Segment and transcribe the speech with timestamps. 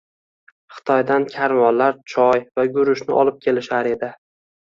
[0.77, 4.13] Xitoydan karvonlar choy va guruchni olib kelishar edi.